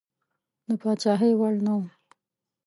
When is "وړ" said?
1.39-1.53